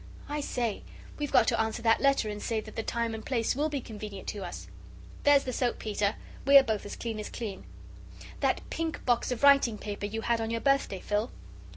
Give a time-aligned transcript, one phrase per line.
[0.27, 0.81] I say
[1.19, 3.81] we've got to answer that letter and say that the time and place WILL be
[3.81, 4.65] convenient to us.
[5.25, 6.15] There's the soap, Peter.
[6.47, 7.65] WE'RE both as clean as clean.
[8.39, 11.29] That pink box of writing paper you had on your birthday, Phil."